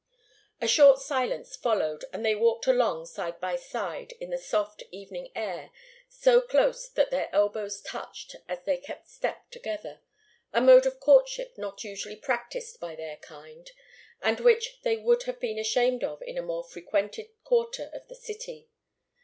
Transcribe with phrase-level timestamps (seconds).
[0.59, 5.31] A short silence followed, and they walked along side by side in the soft evening
[5.35, 5.69] air,
[6.09, 10.01] so close that their elbows touched, as they kept step together
[10.53, 13.69] a mode of courtship not usually practised by their kind,
[14.23, 18.15] and which they would have been ashamed of in a more frequented quarter of the
[18.15, 18.69] city.